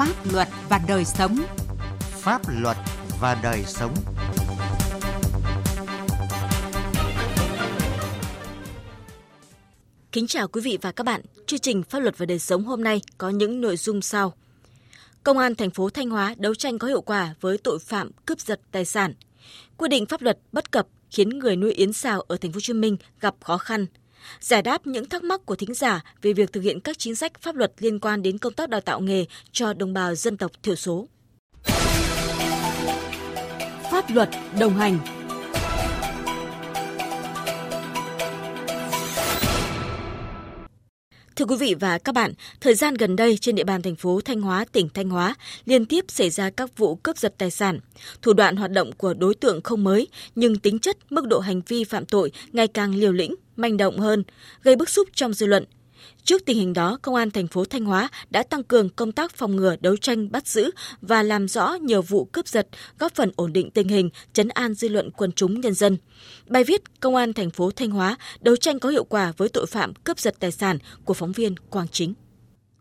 pháp 0.00 0.32
luật 0.32 0.48
và 0.68 0.80
đời 0.88 1.04
sống. 1.04 1.36
Pháp 2.00 2.42
luật 2.48 2.76
và 3.20 3.40
đời 3.42 3.64
sống. 3.66 3.94
Kính 10.12 10.26
chào 10.26 10.48
quý 10.48 10.60
vị 10.60 10.78
và 10.82 10.92
các 10.92 11.04
bạn. 11.04 11.20
Chương 11.46 11.58
trình 11.58 11.82
Pháp 11.82 11.98
luật 11.98 12.18
và 12.18 12.26
đời 12.26 12.38
sống 12.38 12.64
hôm 12.64 12.84
nay 12.84 13.00
có 13.18 13.30
những 13.30 13.60
nội 13.60 13.76
dung 13.76 14.02
sau. 14.02 14.34
Công 15.22 15.38
an 15.38 15.54
thành 15.54 15.70
phố 15.70 15.90
Thanh 15.90 16.10
Hóa 16.10 16.34
đấu 16.38 16.54
tranh 16.54 16.78
có 16.78 16.88
hiệu 16.88 17.00
quả 17.00 17.34
với 17.40 17.58
tội 17.58 17.78
phạm 17.78 18.10
cướp 18.26 18.40
giật 18.40 18.60
tài 18.72 18.84
sản. 18.84 19.14
Quy 19.76 19.88
định 19.88 20.06
pháp 20.06 20.22
luật 20.22 20.38
bất 20.52 20.70
cập 20.70 20.86
khiến 21.10 21.28
người 21.28 21.56
nuôi 21.56 21.72
yến 21.72 21.92
xào 21.92 22.20
ở 22.20 22.36
thành 22.36 22.52
phố 22.52 22.56
Hồ 22.56 22.60
Chí 22.60 22.72
Minh 22.72 22.96
gặp 23.20 23.34
khó 23.40 23.58
khăn. 23.58 23.86
Giải 24.40 24.62
đáp 24.62 24.86
những 24.86 25.08
thắc 25.08 25.24
mắc 25.24 25.46
của 25.46 25.56
thính 25.56 25.74
giả 25.74 26.00
về 26.22 26.32
việc 26.32 26.52
thực 26.52 26.60
hiện 26.60 26.80
các 26.80 26.98
chính 26.98 27.14
sách 27.14 27.32
pháp 27.40 27.54
luật 27.54 27.72
liên 27.78 28.00
quan 28.00 28.22
đến 28.22 28.38
công 28.38 28.52
tác 28.52 28.70
đào 28.70 28.80
tạo 28.80 29.00
nghề 29.00 29.24
cho 29.52 29.72
đồng 29.72 29.92
bào 29.92 30.14
dân 30.14 30.36
tộc 30.36 30.50
thiểu 30.62 30.74
số. 30.74 31.06
Pháp 33.90 34.04
luật 34.10 34.28
đồng 34.58 34.76
hành 34.76 35.19
Thưa 41.40 41.46
quý 41.46 41.56
vị 41.56 41.74
và 41.80 41.98
các 41.98 42.14
bạn, 42.14 42.32
thời 42.60 42.74
gian 42.74 42.94
gần 42.94 43.16
đây 43.16 43.38
trên 43.38 43.54
địa 43.54 43.64
bàn 43.64 43.82
thành 43.82 43.96
phố 43.96 44.20
Thanh 44.24 44.40
Hóa, 44.40 44.64
tỉnh 44.72 44.88
Thanh 44.94 45.10
Hóa 45.10 45.34
liên 45.64 45.86
tiếp 45.86 46.04
xảy 46.08 46.30
ra 46.30 46.50
các 46.50 46.76
vụ 46.76 46.94
cướp 46.94 47.18
giật 47.18 47.34
tài 47.38 47.50
sản. 47.50 47.80
Thủ 48.22 48.32
đoạn 48.32 48.56
hoạt 48.56 48.70
động 48.70 48.92
của 48.92 49.14
đối 49.14 49.34
tượng 49.34 49.62
không 49.62 49.84
mới, 49.84 50.08
nhưng 50.34 50.58
tính 50.58 50.78
chất, 50.78 50.96
mức 51.10 51.26
độ 51.26 51.38
hành 51.38 51.60
vi 51.68 51.84
phạm 51.84 52.06
tội 52.06 52.32
ngày 52.52 52.68
càng 52.68 52.94
liều 52.94 53.12
lĩnh, 53.12 53.34
manh 53.56 53.76
động 53.76 53.98
hơn, 53.98 54.24
gây 54.62 54.76
bức 54.76 54.88
xúc 54.88 55.08
trong 55.14 55.32
dư 55.32 55.46
luận. 55.46 55.64
Trước 56.24 56.42
tình 56.46 56.58
hình 56.58 56.72
đó, 56.72 56.98
Công 57.02 57.14
an 57.14 57.30
thành 57.30 57.46
phố 57.46 57.64
Thanh 57.64 57.84
Hóa 57.84 58.08
đã 58.30 58.42
tăng 58.42 58.62
cường 58.62 58.88
công 58.88 59.12
tác 59.12 59.36
phòng 59.36 59.56
ngừa, 59.56 59.76
đấu 59.80 59.96
tranh, 59.96 60.32
bắt 60.32 60.46
giữ 60.46 60.70
và 61.00 61.22
làm 61.22 61.48
rõ 61.48 61.74
nhiều 61.74 62.02
vụ 62.02 62.24
cướp 62.24 62.48
giật, 62.48 62.68
góp 62.98 63.14
phần 63.14 63.32
ổn 63.36 63.52
định 63.52 63.70
tình 63.70 63.88
hình, 63.88 64.10
chấn 64.32 64.48
an 64.48 64.74
dư 64.74 64.88
luận 64.88 65.10
quần 65.10 65.32
chúng 65.32 65.60
nhân 65.60 65.74
dân. 65.74 65.96
Bài 66.46 66.64
viết 66.64 67.00
Công 67.00 67.16
an 67.16 67.32
thành 67.32 67.50
phố 67.50 67.70
Thanh 67.70 67.90
Hóa 67.90 68.16
đấu 68.40 68.56
tranh 68.56 68.78
có 68.78 68.88
hiệu 68.88 69.04
quả 69.04 69.32
với 69.36 69.48
tội 69.48 69.66
phạm 69.66 69.94
cướp 69.94 70.18
giật 70.18 70.34
tài 70.38 70.52
sản 70.52 70.78
của 71.04 71.14
phóng 71.14 71.32
viên 71.32 71.54
Quang 71.56 71.88
Chính. 71.88 72.14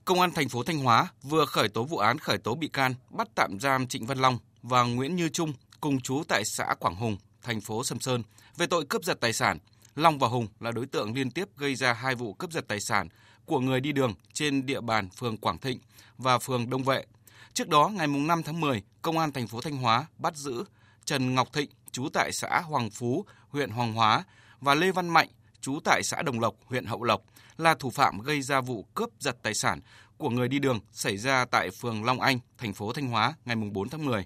Công 0.05 0.21
an 0.21 0.31
thành 0.31 0.49
phố 0.49 0.63
Thanh 0.63 0.79
Hóa 0.79 1.07
vừa 1.23 1.45
khởi 1.45 1.69
tố 1.69 1.83
vụ 1.83 1.97
án 1.97 2.19
khởi 2.19 2.37
tố 2.37 2.55
bị 2.55 2.67
can, 2.67 2.93
bắt 3.09 3.27
tạm 3.35 3.59
giam 3.59 3.87
Trịnh 3.87 4.05
Văn 4.05 4.17
Long 4.17 4.37
và 4.63 4.83
Nguyễn 4.83 5.15
Như 5.15 5.29
Trung 5.29 5.53
cùng 5.81 6.01
chú 6.01 6.23
tại 6.27 6.45
xã 6.45 6.75
Quảng 6.79 6.95
Hùng, 6.95 7.17
thành 7.43 7.61
phố 7.61 7.83
Sầm 7.83 7.99
Sơn 7.99 8.23
về 8.57 8.67
tội 8.67 8.85
cướp 8.85 9.03
giật 9.03 9.17
tài 9.21 9.33
sản. 9.33 9.57
Long 9.95 10.19
và 10.19 10.27
Hùng 10.27 10.47
là 10.59 10.71
đối 10.71 10.85
tượng 10.85 11.13
liên 11.13 11.31
tiếp 11.31 11.57
gây 11.57 11.75
ra 11.75 11.93
hai 11.93 12.15
vụ 12.15 12.33
cướp 12.33 12.51
giật 12.51 12.65
tài 12.67 12.79
sản 12.79 13.07
của 13.49 13.59
người 13.59 13.79
đi 13.79 13.91
đường 13.91 14.13
trên 14.33 14.65
địa 14.65 14.81
bàn 14.81 15.09
phường 15.09 15.37
Quảng 15.37 15.57
Thịnh 15.57 15.79
và 16.17 16.39
phường 16.39 16.69
Đông 16.69 16.83
Vệ. 16.83 17.05
Trước 17.53 17.67
đó, 17.67 17.91
ngày 17.93 18.07
5 18.07 18.43
tháng 18.43 18.59
10, 18.59 18.83
Công 19.01 19.17
an 19.17 19.31
thành 19.31 19.47
phố 19.47 19.61
Thanh 19.61 19.77
Hóa 19.77 20.05
bắt 20.17 20.35
giữ 20.35 20.63
Trần 21.05 21.35
Ngọc 21.35 21.53
Thịnh, 21.53 21.69
trú 21.91 22.09
tại 22.13 22.31
xã 22.31 22.61
Hoàng 22.61 22.89
Phú, 22.89 23.25
huyện 23.49 23.69
Hoàng 23.69 23.93
Hóa 23.93 24.23
và 24.61 24.75
Lê 24.75 24.91
Văn 24.91 25.09
Mạnh, 25.09 25.27
trú 25.61 25.79
tại 25.83 26.03
xã 26.03 26.21
Đồng 26.21 26.39
Lộc, 26.39 26.55
huyện 26.65 26.85
Hậu 26.85 27.03
Lộc 27.03 27.21
là 27.57 27.75
thủ 27.75 27.89
phạm 27.89 28.19
gây 28.19 28.41
ra 28.41 28.61
vụ 28.61 28.85
cướp 28.93 29.09
giật 29.19 29.37
tài 29.41 29.53
sản 29.53 29.79
của 30.17 30.29
người 30.29 30.47
đi 30.47 30.59
đường 30.59 30.79
xảy 30.91 31.17
ra 31.17 31.45
tại 31.45 31.69
phường 31.69 32.03
Long 32.03 32.21
Anh, 32.21 32.39
thành 32.57 32.73
phố 32.73 32.93
Thanh 32.93 33.07
Hóa 33.07 33.33
ngày 33.45 33.55
4 33.55 33.89
tháng 33.89 34.05
10. 34.05 34.25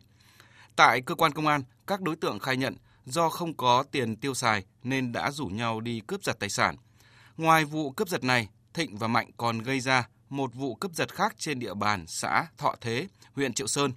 Tại 0.76 1.02
cơ 1.02 1.16
quan 1.16 1.32
công 1.32 1.48
an, 1.48 1.64
các 1.88 2.02
đối 2.02 2.16
tượng 2.16 2.40
khai 2.40 2.58
nhận 2.58 2.76
do 3.06 3.30
không 3.30 3.54
có 3.54 3.84
tiền 3.92 4.16
tiêu 4.16 4.34
xài 4.34 4.64
nên 4.84 5.12
đã 5.12 5.32
rủ 5.32 5.46
nhau 5.46 5.80
đi 5.80 6.02
cướp 6.08 6.24
giật 6.24 6.40
tài 6.40 6.50
sản. 6.50 6.76
Ngoài 7.38 7.66
vụ 7.66 7.92
cướp 7.92 8.10
giật 8.10 8.24
này, 8.24 8.48
Thịnh 8.74 8.98
và 8.98 9.08
Mạnh 9.08 9.32
còn 9.38 9.60
gây 9.60 9.80
ra 9.80 10.08
một 10.30 10.54
vụ 10.54 10.76
cướp 10.76 10.92
giật 10.94 11.16
khác 11.16 11.36
trên 11.38 11.60
địa 11.60 11.74
bàn 11.74 12.06
xã 12.08 12.46
Thọ 12.58 12.76
Thế, 12.82 13.08
huyện 13.36 13.54
Triệu 13.54 13.68
Sơn. 13.68 13.92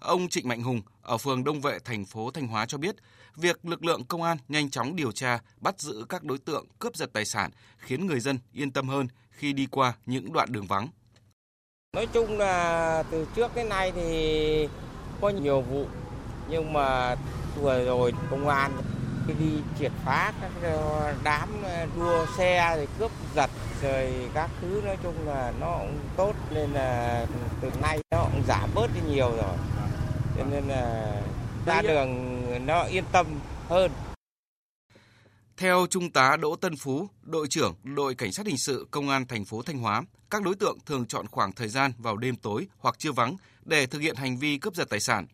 Ông 0.00 0.28
Trịnh 0.28 0.48
Mạnh 0.48 0.62
Hùng 0.62 0.82
ở 1.02 1.18
phường 1.18 1.44
Đông 1.44 1.60
Vệ, 1.60 1.78
thành 1.84 2.04
phố 2.04 2.30
Thanh 2.30 2.46
Hóa 2.46 2.66
cho 2.66 2.78
biết, 2.78 2.96
việc 3.36 3.64
lực 3.64 3.84
lượng 3.84 4.04
công 4.04 4.22
an 4.22 4.38
nhanh 4.48 4.70
chóng 4.70 4.96
điều 4.96 5.12
tra, 5.12 5.40
bắt 5.60 5.80
giữ 5.80 6.06
các 6.08 6.24
đối 6.24 6.38
tượng 6.38 6.66
cướp 6.78 6.96
giật 6.96 7.10
tài 7.12 7.24
sản 7.24 7.50
khiến 7.78 8.06
người 8.06 8.20
dân 8.20 8.38
yên 8.52 8.70
tâm 8.70 8.88
hơn 8.88 9.08
khi 9.30 9.52
đi 9.52 9.66
qua 9.70 9.92
những 10.06 10.32
đoạn 10.32 10.52
đường 10.52 10.66
vắng. 10.66 10.88
Nói 11.96 12.06
chung 12.12 12.38
là 12.38 13.02
từ 13.10 13.26
trước 13.36 13.54
đến 13.54 13.68
nay 13.68 13.92
thì 13.94 14.68
có 15.20 15.28
nhiều 15.28 15.60
vụ 15.60 15.86
nhưng 16.50 16.72
mà 16.72 17.16
vừa 17.60 17.84
rồi 17.84 18.12
công 18.30 18.48
an 18.48 18.82
đi 19.38 19.62
triệt 19.78 19.92
phá 20.04 20.32
các 20.40 20.52
đám 21.24 21.48
đua 21.96 22.26
xe 22.38 22.76
rồi 22.76 22.88
cướp 22.98 23.10
giật 23.38 23.50
rồi 23.82 24.30
các 24.34 24.50
thứ 24.60 24.82
nói 24.84 24.96
chung 25.02 25.26
là 25.26 25.52
nó 25.60 25.78
cũng 25.78 25.98
tốt 26.16 26.32
nên 26.50 26.70
là 26.70 27.26
từ 27.60 27.70
nay 27.82 27.98
nó 28.10 28.22
cũng 28.32 28.42
giảm 28.48 28.70
bớt 28.74 28.90
đi 28.94 29.00
nhiều 29.14 29.30
rồi. 29.30 29.56
Cho 30.36 30.44
nên 30.44 30.68
là 30.68 31.12
ra 31.66 31.82
đường 31.82 32.66
nó 32.66 32.82
yên 32.82 33.04
tâm 33.12 33.26
hơn. 33.68 33.90
Theo 35.56 35.86
Trung 35.90 36.10
tá 36.10 36.36
Đỗ 36.36 36.56
Tân 36.56 36.76
Phú, 36.76 37.08
đội 37.22 37.48
trưởng 37.48 37.74
đội 37.82 38.14
cảnh 38.14 38.32
sát 38.32 38.46
hình 38.46 38.58
sự 38.58 38.86
công 38.90 39.08
an 39.08 39.26
thành 39.26 39.44
phố 39.44 39.62
Thanh 39.62 39.78
Hóa, 39.78 40.02
các 40.30 40.42
đối 40.42 40.54
tượng 40.54 40.78
thường 40.86 41.06
chọn 41.06 41.26
khoảng 41.30 41.52
thời 41.52 41.68
gian 41.68 41.92
vào 41.98 42.16
đêm 42.16 42.36
tối 42.36 42.66
hoặc 42.78 42.98
trưa 42.98 43.12
vắng 43.12 43.36
để 43.64 43.86
thực 43.86 43.98
hiện 43.98 44.16
hành 44.16 44.36
vi 44.36 44.58
cướp 44.58 44.74
giật 44.74 44.88
tài 44.90 45.00
sản. 45.00 45.26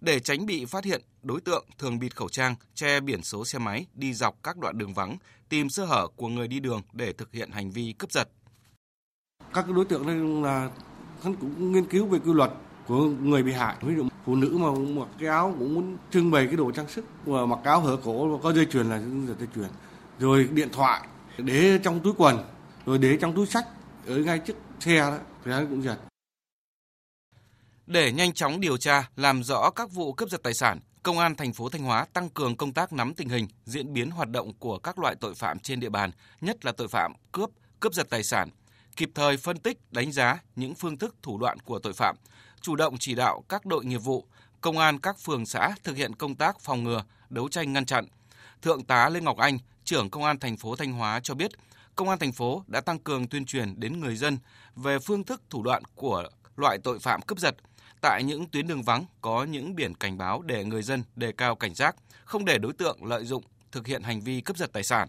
Để 0.00 0.20
tránh 0.20 0.46
bị 0.46 0.64
phát 0.64 0.84
hiện, 0.84 1.02
đối 1.22 1.40
tượng 1.40 1.66
thường 1.78 1.98
bịt 1.98 2.16
khẩu 2.16 2.28
trang, 2.28 2.54
che 2.74 3.00
biển 3.00 3.22
số 3.22 3.44
xe 3.44 3.58
máy 3.58 3.86
đi 3.94 4.14
dọc 4.14 4.34
các 4.42 4.56
đoạn 4.56 4.78
đường 4.78 4.94
vắng, 4.94 5.16
tìm 5.48 5.70
sơ 5.70 5.84
hở 5.84 6.08
của 6.16 6.28
người 6.28 6.48
đi 6.48 6.60
đường 6.60 6.82
để 6.92 7.12
thực 7.12 7.32
hiện 7.32 7.50
hành 7.50 7.70
vi 7.70 7.94
cướp 7.98 8.12
giật. 8.12 8.28
Các 9.54 9.68
đối 9.68 9.84
tượng 9.84 10.06
đây 10.06 10.16
là 10.44 10.70
hắn 11.22 11.36
cũng 11.36 11.72
nghiên 11.72 11.84
cứu 11.84 12.06
về 12.06 12.18
quy 12.18 12.32
luật 12.32 12.50
của 12.86 13.04
người 13.04 13.42
bị 13.42 13.52
hại. 13.52 13.76
Ví 13.80 13.94
dụ 13.94 14.08
phụ 14.24 14.36
nữ 14.36 14.58
mà 14.60 15.00
mặc 15.00 15.08
cái 15.18 15.28
áo 15.28 15.54
cũng 15.58 15.74
muốn 15.74 15.96
trưng 16.10 16.30
bày 16.30 16.46
cái 16.46 16.56
đồ 16.56 16.72
trang 16.72 16.88
sức, 16.88 17.04
mà 17.26 17.46
mặc 17.46 17.58
áo 17.64 17.80
hở 17.80 17.96
cổ 18.04 18.40
có 18.42 18.52
dây 18.52 18.66
chuyền 18.66 18.86
là 18.86 19.00
dây 19.38 19.48
chuyền. 19.54 19.68
Rồi 20.18 20.48
điện 20.52 20.68
thoại 20.72 21.08
để 21.38 21.78
trong 21.82 22.00
túi 22.00 22.12
quần, 22.16 22.44
rồi 22.86 22.98
để 22.98 23.18
trong 23.20 23.36
túi 23.36 23.46
sách 23.46 23.66
ở 24.06 24.18
ngay 24.18 24.38
trước 24.38 24.56
xe 24.80 24.98
đó, 24.98 25.18
thì 25.44 25.52
hắn 25.52 25.66
cũng 25.70 25.82
giật. 25.82 25.98
Để 27.86 28.12
nhanh 28.12 28.32
chóng 28.32 28.60
điều 28.60 28.76
tra, 28.76 29.10
làm 29.16 29.42
rõ 29.42 29.70
các 29.70 29.92
vụ 29.92 30.12
cướp 30.12 30.30
giật 30.30 30.40
tài 30.42 30.54
sản, 30.54 30.80
Công 31.08 31.18
an 31.18 31.34
thành 31.34 31.52
phố 31.52 31.68
Thanh 31.68 31.82
Hóa 31.82 32.06
tăng 32.12 32.28
cường 32.30 32.56
công 32.56 32.72
tác 32.72 32.92
nắm 32.92 33.14
tình 33.14 33.28
hình, 33.28 33.48
diễn 33.64 33.92
biến 33.92 34.10
hoạt 34.10 34.28
động 34.28 34.52
của 34.58 34.78
các 34.78 34.98
loại 34.98 35.14
tội 35.14 35.34
phạm 35.34 35.58
trên 35.58 35.80
địa 35.80 35.88
bàn, 35.88 36.10
nhất 36.40 36.64
là 36.64 36.72
tội 36.72 36.88
phạm 36.88 37.12
cướp, 37.32 37.50
cướp 37.80 37.92
giật 37.92 38.06
tài 38.10 38.22
sản, 38.24 38.50
kịp 38.96 39.10
thời 39.14 39.36
phân 39.36 39.58
tích, 39.58 39.78
đánh 39.92 40.12
giá 40.12 40.38
những 40.56 40.74
phương 40.74 40.98
thức 40.98 41.16
thủ 41.22 41.38
đoạn 41.38 41.58
của 41.58 41.78
tội 41.78 41.92
phạm, 41.92 42.16
chủ 42.60 42.76
động 42.76 42.96
chỉ 42.98 43.14
đạo 43.14 43.44
các 43.48 43.66
đội 43.66 43.84
nghiệp 43.84 43.98
vụ, 43.98 44.26
công 44.60 44.78
an 44.78 44.98
các 44.98 45.18
phường 45.18 45.46
xã 45.46 45.74
thực 45.84 45.96
hiện 45.96 46.14
công 46.14 46.34
tác 46.34 46.60
phòng 46.60 46.84
ngừa, 46.84 47.04
đấu 47.30 47.48
tranh 47.48 47.72
ngăn 47.72 47.86
chặn. 47.86 48.06
Thượng 48.62 48.84
tá 48.84 49.08
Lê 49.08 49.20
Ngọc 49.20 49.36
Anh, 49.36 49.58
trưởng 49.84 50.10
Công 50.10 50.24
an 50.24 50.38
thành 50.38 50.56
phố 50.56 50.76
Thanh 50.76 50.92
Hóa 50.92 51.20
cho 51.22 51.34
biết, 51.34 51.50
Công 51.96 52.08
an 52.08 52.18
thành 52.18 52.32
phố 52.32 52.64
đã 52.66 52.80
tăng 52.80 52.98
cường 52.98 53.28
tuyên 53.28 53.46
truyền 53.46 53.80
đến 53.80 54.00
người 54.00 54.16
dân 54.16 54.38
về 54.76 54.98
phương 54.98 55.24
thức 55.24 55.42
thủ 55.50 55.62
đoạn 55.62 55.82
của 55.94 56.28
loại 56.56 56.78
tội 56.84 56.98
phạm 56.98 57.22
cướp 57.22 57.38
giật, 57.38 57.56
tại 58.02 58.22
những 58.24 58.46
tuyến 58.46 58.66
đường 58.66 58.82
vắng 58.82 59.04
có 59.20 59.44
những 59.44 59.74
biển 59.74 59.94
cảnh 59.94 60.18
báo 60.18 60.42
để 60.42 60.64
người 60.64 60.82
dân 60.82 61.02
đề 61.16 61.32
cao 61.32 61.54
cảnh 61.54 61.74
giác, 61.74 61.96
không 62.24 62.44
để 62.44 62.58
đối 62.58 62.72
tượng 62.72 63.04
lợi 63.04 63.24
dụng 63.24 63.42
thực 63.72 63.86
hiện 63.86 64.02
hành 64.02 64.20
vi 64.20 64.40
cướp 64.40 64.56
giật 64.56 64.70
tài 64.72 64.82
sản. 64.82 65.08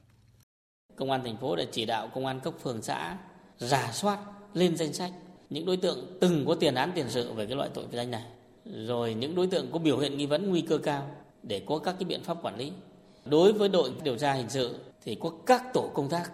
Công 0.95 1.11
an 1.11 1.21
thành 1.23 1.37
phố 1.37 1.55
đã 1.55 1.63
chỉ 1.71 1.85
đạo 1.85 2.09
công 2.13 2.25
an 2.25 2.39
cấp 2.39 2.53
phường 2.63 2.81
xã 2.81 3.17
giả 3.57 3.91
soát 3.93 4.19
lên 4.53 4.77
danh 4.77 4.93
sách 4.93 5.11
những 5.49 5.65
đối 5.65 5.77
tượng 5.77 6.17
từng 6.21 6.45
có 6.47 6.55
tiền 6.55 6.75
án 6.75 6.91
tiền 6.95 7.05
sự 7.09 7.33
về 7.33 7.45
cái 7.45 7.55
loại 7.55 7.69
tội 7.73 7.85
danh 7.91 8.11
này, 8.11 8.23
rồi 8.65 9.13
những 9.13 9.35
đối 9.35 9.47
tượng 9.47 9.71
có 9.71 9.79
biểu 9.79 9.99
hiện 9.99 10.17
nghi 10.17 10.25
vấn 10.25 10.49
nguy 10.49 10.61
cơ 10.61 10.77
cao 10.77 11.11
để 11.43 11.63
có 11.67 11.79
các 11.79 11.95
cái 11.99 12.05
biện 12.05 12.23
pháp 12.23 12.37
quản 12.41 12.57
lý. 12.57 12.71
Đối 13.25 13.53
với 13.53 13.69
đội 13.69 13.91
điều 14.03 14.17
tra 14.17 14.33
hình 14.33 14.49
sự 14.49 14.79
thì 15.03 15.17
có 15.21 15.31
các 15.45 15.63
tổ 15.73 15.91
công 15.93 16.09
tác 16.09 16.31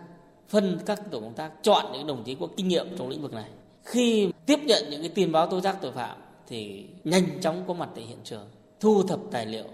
phân 0.49 0.79
các 0.85 1.01
tổ 1.11 1.19
công 1.19 1.33
tác 1.33 1.51
chọn 1.63 1.91
những 1.93 2.07
đồng 2.07 2.23
chí 2.23 2.35
có 2.35 2.47
kinh 2.57 2.67
nghiệm 2.67 2.97
trong 2.97 3.09
lĩnh 3.09 3.21
vực 3.21 3.33
này. 3.33 3.49
Khi 3.83 4.31
tiếp 4.45 4.59
nhận 4.63 4.89
những 4.89 5.01
cái 5.01 5.09
tin 5.09 5.31
báo 5.31 5.47
tố 5.47 5.61
giác 5.61 5.77
tội 5.81 5.91
phạm 5.91 6.17
thì 6.47 6.85
nhanh 7.03 7.41
chóng 7.41 7.63
có 7.67 7.73
mặt 7.73 7.89
tại 7.95 8.03
hiện 8.03 8.19
trường, 8.23 8.49
thu 8.79 9.03
thập 9.03 9.19
tài 9.31 9.45
liệu, 9.45 9.65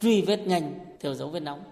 truy 0.00 0.22
vết 0.22 0.46
nhanh 0.46 0.74
theo 1.00 1.14
dấu 1.14 1.28
vết 1.28 1.40
nóng. 1.40 1.62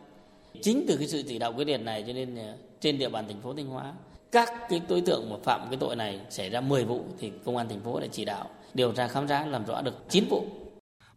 Chính 0.63 0.85
từ 0.89 0.97
cái 0.97 1.09
sự 1.09 1.23
chỉ 1.29 1.39
đạo 1.39 1.53
quyết 1.53 1.67
liệt 1.67 1.81
này 1.81 2.05
cho 2.07 2.13
nên 2.13 2.37
ờ, 2.37 2.57
trên 2.81 2.99
địa 2.99 3.09
bàn 3.09 3.25
thành 3.29 3.41
phố 3.41 3.55
Thanh 3.55 3.67
Hóa, 3.67 3.93
các 4.33 4.53
cái 4.69 4.83
đối 4.89 5.01
tượng 5.01 5.31
mà 5.31 5.37
phạm 5.45 5.67
cái 5.71 5.77
tội 5.81 5.97
này 5.97 6.21
xảy 6.31 6.51
ra 6.51 6.61
10 6.61 6.85
vụ 6.85 7.05
thì 7.19 7.33
công 7.45 7.57
an 7.57 7.69
thành 7.69 7.81
phố 7.81 8.01
đã 8.01 8.07
chỉ 8.13 8.25
đạo 8.25 8.51
điều 8.75 8.93
tra 8.93 9.09
khám 9.09 9.29
phá 9.29 9.47
làm 9.47 9.67
rõ 9.67 9.83
được 9.83 9.95
9 10.09 10.25
vụ. 10.31 10.47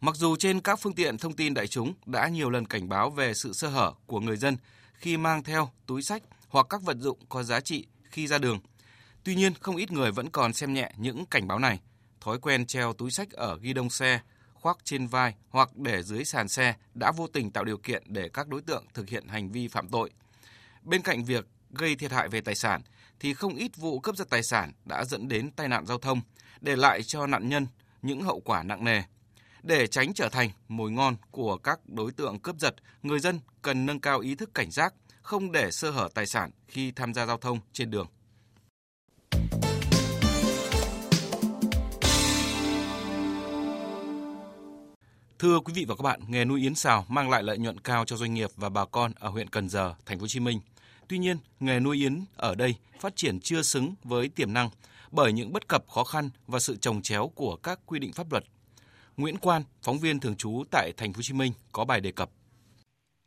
Mặc 0.00 0.16
dù 0.16 0.36
trên 0.36 0.60
các 0.60 0.80
phương 0.80 0.94
tiện 0.94 1.18
thông 1.18 1.32
tin 1.32 1.54
đại 1.54 1.66
chúng 1.66 1.92
đã 2.06 2.28
nhiều 2.28 2.50
lần 2.50 2.66
cảnh 2.66 2.88
báo 2.88 3.10
về 3.10 3.34
sự 3.34 3.52
sơ 3.52 3.68
hở 3.68 3.92
của 4.06 4.20
người 4.20 4.36
dân 4.36 4.56
khi 4.94 5.16
mang 5.16 5.42
theo 5.42 5.70
túi 5.86 6.02
sách 6.02 6.22
hoặc 6.48 6.66
các 6.70 6.82
vật 6.82 6.96
dụng 7.00 7.18
có 7.28 7.42
giá 7.42 7.60
trị 7.60 7.86
khi 8.04 8.26
ra 8.26 8.38
đường, 8.38 8.58
tuy 9.24 9.34
nhiên 9.34 9.52
không 9.60 9.76
ít 9.76 9.92
người 9.92 10.12
vẫn 10.12 10.30
còn 10.30 10.52
xem 10.52 10.74
nhẹ 10.74 10.90
những 10.96 11.26
cảnh 11.26 11.48
báo 11.48 11.58
này 11.58 11.80
thói 12.24 12.38
quen 12.38 12.66
treo 12.66 12.92
túi 12.92 13.10
sách 13.10 13.30
ở 13.30 13.58
ghi 13.62 13.72
đông 13.72 13.90
xe, 13.90 14.20
khoác 14.52 14.78
trên 14.84 15.06
vai 15.06 15.34
hoặc 15.50 15.76
để 15.76 16.02
dưới 16.02 16.24
sàn 16.24 16.48
xe 16.48 16.74
đã 16.94 17.12
vô 17.12 17.26
tình 17.26 17.50
tạo 17.50 17.64
điều 17.64 17.78
kiện 17.78 18.02
để 18.06 18.28
các 18.28 18.48
đối 18.48 18.62
tượng 18.62 18.84
thực 18.94 19.08
hiện 19.08 19.28
hành 19.28 19.50
vi 19.52 19.68
phạm 19.68 19.88
tội. 19.88 20.10
Bên 20.82 21.02
cạnh 21.02 21.24
việc 21.24 21.46
gây 21.70 21.96
thiệt 21.96 22.12
hại 22.12 22.28
về 22.28 22.40
tài 22.40 22.54
sản 22.54 22.82
thì 23.20 23.34
không 23.34 23.54
ít 23.54 23.76
vụ 23.76 24.00
cướp 24.00 24.16
giật 24.16 24.30
tài 24.30 24.42
sản 24.42 24.72
đã 24.84 25.04
dẫn 25.04 25.28
đến 25.28 25.50
tai 25.50 25.68
nạn 25.68 25.86
giao 25.86 25.98
thông, 25.98 26.20
để 26.60 26.76
lại 26.76 27.02
cho 27.02 27.26
nạn 27.26 27.48
nhân 27.48 27.66
những 28.02 28.22
hậu 28.22 28.40
quả 28.40 28.62
nặng 28.62 28.84
nề. 28.84 29.02
Để 29.62 29.86
tránh 29.86 30.14
trở 30.14 30.28
thành 30.28 30.50
mồi 30.68 30.90
ngon 30.90 31.16
của 31.30 31.56
các 31.56 31.80
đối 31.86 32.12
tượng 32.12 32.38
cướp 32.38 32.56
giật, 32.58 32.74
người 33.02 33.20
dân 33.20 33.40
cần 33.62 33.86
nâng 33.86 34.00
cao 34.00 34.20
ý 34.20 34.34
thức 34.34 34.50
cảnh 34.54 34.70
giác, 34.70 34.94
không 35.22 35.52
để 35.52 35.70
sơ 35.70 35.90
hở 35.90 36.08
tài 36.14 36.26
sản 36.26 36.50
khi 36.68 36.92
tham 36.92 37.14
gia 37.14 37.26
giao 37.26 37.38
thông 37.38 37.60
trên 37.72 37.90
đường. 37.90 38.06
Thưa 45.38 45.60
quý 45.60 45.72
vị 45.76 45.84
và 45.84 45.94
các 45.94 46.02
bạn, 46.02 46.20
nghề 46.28 46.44
nuôi 46.44 46.60
yến 46.60 46.74
xào 46.74 47.06
mang 47.08 47.30
lại 47.30 47.42
lợi 47.42 47.58
nhuận 47.58 47.80
cao 47.80 48.04
cho 48.04 48.16
doanh 48.16 48.34
nghiệp 48.34 48.50
và 48.56 48.68
bà 48.68 48.84
con 48.84 49.12
ở 49.18 49.28
huyện 49.28 49.48
Cần 49.48 49.68
Giờ, 49.68 49.94
thành 50.06 50.18
phố 50.18 50.22
Hồ 50.22 50.26
Chí 50.26 50.40
Minh. 50.40 50.60
Tuy 51.08 51.18
nhiên, 51.18 51.36
nghề 51.60 51.80
nuôi 51.80 51.96
yến 51.96 52.24
ở 52.36 52.54
đây 52.54 52.74
phát 53.00 53.16
triển 53.16 53.40
chưa 53.40 53.62
xứng 53.62 53.94
với 54.04 54.28
tiềm 54.28 54.52
năng 54.52 54.70
bởi 55.10 55.32
những 55.32 55.52
bất 55.52 55.68
cập 55.68 55.84
khó 55.88 56.04
khăn 56.04 56.30
và 56.46 56.58
sự 56.58 56.76
trồng 56.76 57.02
chéo 57.02 57.28
của 57.34 57.56
các 57.56 57.80
quy 57.86 57.98
định 57.98 58.12
pháp 58.12 58.32
luật. 58.32 58.44
Nguyễn 59.16 59.36
Quan, 59.38 59.62
phóng 59.82 59.98
viên 59.98 60.20
thường 60.20 60.36
trú 60.36 60.64
tại 60.70 60.92
thành 60.96 61.12
phố 61.12 61.18
Hồ 61.18 61.22
Chí 61.22 61.34
Minh 61.34 61.52
có 61.72 61.84
bài 61.84 62.00
đề 62.00 62.12
cập. 62.12 62.30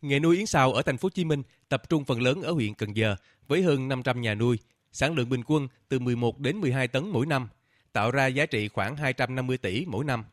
Nghề 0.01 0.19
nuôi 0.19 0.38
yến 0.38 0.45
xào 0.45 0.74
ở 0.74 0.81
thành 0.81 0.98
phố 0.98 1.06
Hồ 1.06 1.10
Chí 1.10 1.25
Minh 1.25 1.44
tập 1.69 1.83
trung 1.89 2.06
phần 2.06 2.21
lớn 2.21 2.42
ở 2.42 2.51
huyện 2.51 2.74
Cần 2.74 2.94
Giờ 2.94 3.15
với 3.48 3.63
hơn 3.63 3.88
500 3.88 4.21
nhà 4.21 4.36
nuôi, 4.36 4.60
sản 4.92 5.15
lượng 5.15 5.30
bình 5.30 5.44
quân 5.44 5.68
từ 5.89 6.00
11 6.00 6.39
đến 6.39 6.57
12 6.57 6.88
tấn 6.88 7.10
mỗi 7.10 7.25
năm, 7.25 7.50
tạo 7.94 8.12
ra 8.12 8.27
giá 8.27 8.45
trị 8.45 8.68
khoảng 8.68 8.95
250 8.95 9.57
tỷ 9.57 9.86
mỗi 9.88 10.06
năm. 10.06 10.24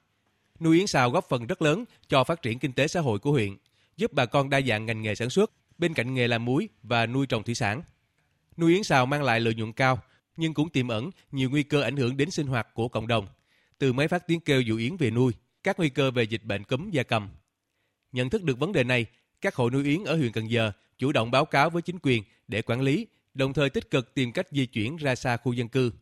Nuôi 0.61 0.79
yến 0.79 0.87
xào 0.87 1.11
góp 1.11 1.29
phần 1.29 1.47
rất 1.47 1.63
lớn 1.63 1.85
cho 2.09 2.25
phát 2.25 2.43
triển 2.43 2.59
kinh 2.59 2.73
tế 2.73 2.89
xã 2.89 3.01
hội 3.01 3.19
của 3.19 3.33
huyện, 3.33 3.57
giúp 3.97 4.13
bà 4.13 4.27
con 4.27 4.51
đa 4.51 4.61
dạng 4.61 4.87
ngành 4.87 5.03
nghề 5.03 5.15
sản 5.15 5.31
xuất 5.31 5.51
bên 5.79 5.95
cạnh 5.95 6.15
nghề 6.15 6.29
làm 6.29 6.45
muối 6.45 6.69
và 6.83 7.07
nuôi 7.07 7.27
trồng 7.27 7.43
thủy 7.43 7.55
sản. 7.55 7.83
Nuôi 8.57 8.75
yến 8.75 8.85
xào 8.85 9.07
mang 9.07 9.23
lại 9.23 9.41
lợi 9.41 9.55
nhuận 9.55 9.73
cao, 9.73 9.99
nhưng 10.37 10.55
cũng 10.55 10.69
tiềm 10.69 10.89
ẩn 10.89 11.11
nhiều 11.33 11.51
nguy 11.51 11.63
cơ 11.63 11.83
ảnh 11.83 11.97
hưởng 11.97 12.17
đến 12.17 12.31
sinh 12.31 12.47
hoạt 12.47 12.75
của 12.75 12.89
cộng 12.89 13.07
đồng, 13.07 13.27
từ 13.79 13.93
máy 13.93 14.09
phát 14.09 14.27
tiếng 14.27 14.41
kêu 14.41 14.61
dụ 14.61 14.77
yến 14.77 14.97
về 14.97 15.11
nuôi, 15.11 15.33
các 15.63 15.79
nguy 15.79 15.89
cơ 15.89 16.11
về 16.11 16.23
dịch 16.23 16.45
bệnh 16.45 16.65
cúm 16.65 16.91
gia 16.91 17.03
cầm. 17.03 17.29
Nhận 18.13 18.31
thức 18.31 18.43
được 18.43 18.59
vấn 18.59 18.73
đề 18.73 18.85
này, 18.85 19.07
các 19.41 19.55
hộ 19.55 19.71
nuôi 19.71 19.85
yến 19.85 20.05
ở 20.05 20.17
huyện 20.17 20.33
Cần 20.33 20.51
Giờ 20.51 20.73
chủ 20.99 21.13
động 21.13 21.31
báo 21.31 21.45
cáo 21.45 21.71
với 21.71 21.83
chính 21.83 21.99
quyền 22.03 22.23
để 22.49 22.63
quản 22.63 22.81
lý, 22.81 23.07
đồng 23.35 23.53
thời 23.53 23.71
tích 23.71 23.91
cực 23.91 24.15
tìm 24.15 24.33
cách 24.33 24.47
di 24.51 24.67
chuyển 24.67 24.97
ra 24.97 25.15
xa 25.15 25.37
khu 25.37 25.53
dân 25.53 25.69
cư. 25.69 25.93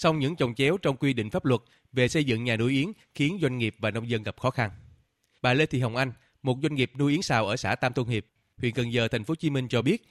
Song 0.00 0.18
những 0.18 0.36
chồng 0.36 0.54
chéo 0.54 0.78
trong 0.78 0.96
quy 0.96 1.12
định 1.12 1.30
pháp 1.30 1.44
luật 1.44 1.60
về 1.92 2.08
xây 2.08 2.24
dựng 2.24 2.44
nhà 2.44 2.56
nuôi 2.56 2.72
yến 2.72 2.92
khiến 3.14 3.38
doanh 3.42 3.58
nghiệp 3.58 3.76
và 3.78 3.90
nông 3.90 4.08
dân 4.08 4.22
gặp 4.22 4.40
khó 4.40 4.50
khăn. 4.50 4.70
Bà 5.42 5.54
Lê 5.54 5.66
Thị 5.66 5.80
Hồng 5.80 5.96
Anh, 5.96 6.12
một 6.42 6.58
doanh 6.62 6.74
nghiệp 6.74 6.92
nuôi 6.98 7.12
yến 7.12 7.22
sào 7.22 7.46
ở 7.46 7.56
xã 7.56 7.74
Tam 7.74 7.92
Tôn 7.92 8.08
Hiệp, 8.08 8.24
huyện 8.58 8.74
Cần 8.74 8.92
Giờ, 8.92 9.08
thành 9.08 9.24
phố 9.24 9.32
Hồ 9.32 9.34
Chí 9.34 9.50
Minh 9.50 9.68
cho 9.68 9.82
biết, 9.82 10.02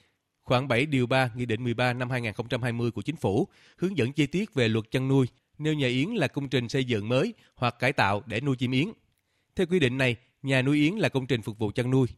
khoảng 0.42 0.68
7 0.68 0.86
điều 0.86 1.06
3 1.06 1.30
Nghị 1.34 1.46
định 1.46 1.64
13 1.64 1.92
năm 1.92 2.10
2020 2.10 2.90
của 2.90 3.02
chính 3.02 3.16
phủ 3.16 3.48
hướng 3.76 3.96
dẫn 3.96 4.12
chi 4.12 4.26
tiết 4.26 4.54
về 4.54 4.68
luật 4.68 4.90
chăn 4.90 5.08
nuôi, 5.08 5.26
nêu 5.58 5.74
nhà 5.74 5.86
yến 5.86 6.08
là 6.08 6.28
công 6.28 6.48
trình 6.48 6.68
xây 6.68 6.84
dựng 6.84 7.08
mới 7.08 7.34
hoặc 7.54 7.78
cải 7.78 7.92
tạo 7.92 8.22
để 8.26 8.40
nuôi 8.40 8.56
chim 8.56 8.70
yến. 8.70 8.88
Theo 9.56 9.66
quy 9.66 9.78
định 9.78 9.98
này, 9.98 10.16
nhà 10.42 10.62
nuôi 10.62 10.78
yến 10.78 10.94
là 10.94 11.08
công 11.08 11.26
trình 11.26 11.42
phục 11.42 11.58
vụ 11.58 11.70
chăn 11.70 11.90
nuôi. 11.90 12.08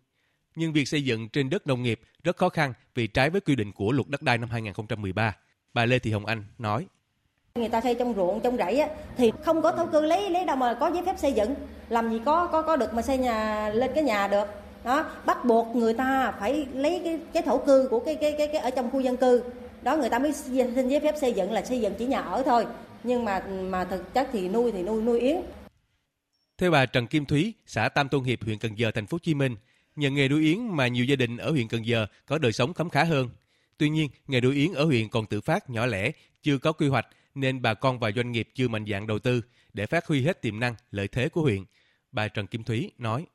Nhưng 0.57 0.73
việc 0.73 0.89
xây 0.89 1.05
dựng 1.05 1.29
trên 1.29 1.51
đất 1.51 1.67
nông 1.67 1.83
nghiệp 1.83 2.01
rất 2.25 2.37
khó 2.37 2.49
khăn 2.49 2.73
vì 2.95 3.07
trái 3.07 3.31
với 3.31 3.41
quy 3.41 3.57
định 3.57 3.73
của 3.73 3.93
luật 3.93 4.09
đất 4.09 4.23
đai 4.23 4.39
năm 4.39 4.49
2013. 4.51 5.37
Bà 5.75 5.85
Lê 5.85 5.99
Thị 5.99 6.11
Hồng 6.11 6.27
Anh 6.27 6.45
nói. 6.59 6.87
Người 7.55 7.69
ta 7.69 7.81
xây 7.81 7.95
trong 7.95 8.15
ruộng, 8.15 8.41
trong 8.41 8.57
rẫy 8.57 8.81
á, 8.81 8.89
thì 9.17 9.33
không 9.43 9.63
có 9.63 9.73
thổ 9.73 9.87
cư 9.87 10.01
lấy 10.01 10.31
lấy 10.31 10.45
đâu 10.45 10.57
mà 10.57 10.75
có 10.75 10.91
giấy 10.95 11.03
phép 11.07 11.19
xây 11.19 11.33
dựng. 11.33 11.55
Làm 11.89 12.11
gì 12.11 12.21
có 12.25 12.47
có 12.47 12.63
có 12.63 12.77
được 12.77 12.95
mà 12.95 13.03
xây 13.03 13.19
nhà 13.19 13.69
lên 13.69 13.91
cái 13.95 14.05
nhà 14.05 14.29
được. 14.29 14.45
Đó 14.85 15.07
bắt 15.27 15.45
buộc 15.45 15.77
người 15.77 15.95
ta 15.95 16.35
phải 16.41 16.67
lấy 16.75 17.01
cái 17.05 17.19
cái 17.33 17.43
thổ 17.43 17.59
cư 17.59 17.89
của 17.91 18.01
cái 18.01 18.15
cái 18.15 18.35
cái, 18.39 18.47
cái 18.47 18.57
ở 18.57 18.71
trong 18.71 18.91
khu 18.91 19.01
dân 19.01 19.17
cư. 19.17 19.43
Đó 19.83 19.97
người 19.97 20.09
ta 20.09 20.19
mới 20.19 20.33
xin 20.33 20.89
giấy 20.89 21.01
phép 21.01 21.15
xây 21.21 21.33
dựng 21.33 21.53
là 21.53 21.65
xây 21.65 21.81
dựng 21.81 21.95
chỉ 21.99 22.07
nhà 22.07 22.21
ở 22.21 22.43
thôi. 22.43 22.67
Nhưng 23.05 23.25
mà 23.25 23.43
mà 23.49 23.85
thực 23.85 24.15
chất 24.15 24.29
thì 24.33 24.49
nuôi 24.49 24.73
thì 24.73 24.83
nuôi 24.83 25.03
nuôi 25.03 25.21
yến. 25.21 25.37
Theo 26.59 26.71
bà 26.71 26.87
Trần 26.87 27.07
Kim 27.07 27.25
Thúy 27.25 27.53
xã 27.67 27.89
Tam 27.89 28.09
Tôn 28.09 28.25
Hiệp 28.25 28.43
huyện 28.45 28.59
Cần 28.59 28.79
Giờ 28.79 28.91
thành 28.91 29.07
phố 29.07 29.15
Hồ 29.15 29.19
Chí 29.23 29.35
Minh 29.35 29.57
nhờ 29.97 30.11
nghề 30.11 30.29
nuôi 30.29 30.43
yến 30.43 30.59
mà 30.67 30.89
nhiều 30.89 31.05
gia 31.05 31.17
đình 31.17 31.37
ở 31.37 31.51
huyện 31.51 31.69
Cần 31.69 31.87
Giờ 31.87 32.07
có 32.27 32.39
đời 32.39 32.53
sống 32.53 32.75
khấm 32.75 32.91
khá 32.91 33.05
hơn. 33.05 33.29
Tuy 33.79 33.89
nhiên 33.89 34.09
nghề 34.27 34.41
nuôi 34.41 34.55
yến 34.55 34.73
ở 34.73 34.85
huyện 34.85 35.09
còn 35.09 35.27
tự 35.27 35.41
phát 35.41 35.71
nhỏ 35.71 35.87
lẻ 35.87 36.11
chưa 36.43 36.59
có 36.59 36.73
quy 36.73 36.89
hoạch 36.89 37.07
nên 37.35 37.63
bà 37.63 37.75
con 37.75 37.99
và 37.99 38.11
doanh 38.11 38.33
nghiệp 38.33 38.49
chưa 38.55 38.69
mạnh 38.69 38.85
dạng 38.91 39.07
đầu 39.07 39.19
tư 39.19 39.43
để 39.73 39.87
phát 39.87 40.07
huy 40.07 40.23
hết 40.23 40.43
tiềm 40.43 40.61
năng 40.61 40.75
lợi 40.91 41.09
thế 41.09 41.29
của 41.29 41.43
huyện. 41.43 41.65
Bà 42.13 42.29
Trần 42.29 42.47
Kim 42.47 42.65
Thúy 42.65 42.91
nói. 42.99 43.27